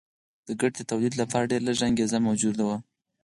[0.47, 2.77] د ګټې د تولید لپاره ډېره لږه انګېزه موجوده وه